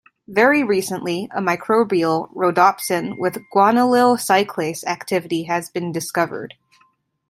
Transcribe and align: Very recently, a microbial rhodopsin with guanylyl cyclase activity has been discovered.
Very 0.27 0.63
recently, 0.63 1.29
a 1.29 1.41
microbial 1.41 2.31
rhodopsin 2.33 3.19
with 3.19 3.37
guanylyl 3.53 4.17
cyclase 4.19 4.83
activity 4.83 5.43
has 5.43 5.69
been 5.69 5.91
discovered. 5.91 6.55